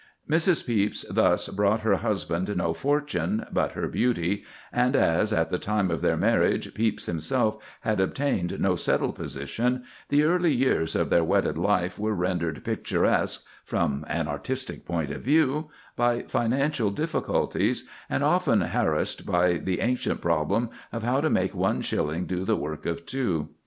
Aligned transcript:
Mrs. 0.27 0.65
Pepys 0.65 1.05
thus 1.11 1.47
brought 1.49 1.81
her 1.81 1.97
husband 1.97 2.51
no 2.57 2.73
fortune 2.73 3.45
but 3.51 3.73
her 3.73 3.87
beauty, 3.87 4.43
and 4.73 4.95
as, 4.95 5.31
at 5.31 5.49
the 5.51 5.59
time 5.59 5.91
of 5.91 6.01
their 6.01 6.17
marriage, 6.17 6.73
Pepys 6.73 7.05
himself 7.05 7.63
had 7.81 7.99
obtained 7.99 8.59
no 8.59 8.75
settled 8.75 9.13
position, 9.13 9.83
the 10.09 10.23
early 10.23 10.55
years 10.55 10.95
of 10.95 11.09
their 11.11 11.23
wedded 11.23 11.55
life 11.55 11.99
were 11.99 12.15
rendered 12.15 12.63
picturesque 12.63 13.45
(from 13.63 14.03
an 14.07 14.27
artistic 14.27 14.85
point 14.87 15.11
of 15.11 15.21
view) 15.21 15.69
by 15.95 16.23
financial 16.23 16.89
difficulties, 16.89 17.87
and 18.09 18.23
often 18.23 18.61
harassed 18.61 19.23
by 19.23 19.53
the 19.57 19.81
ancient 19.81 20.19
problem 20.19 20.71
of 20.91 21.03
how 21.03 21.21
to 21.21 21.29
make 21.29 21.53
one 21.53 21.79
shilling 21.83 22.25
do 22.25 22.43
the 22.43 22.57
work 22.57 22.87
of 22.87 23.05
two. 23.05 23.49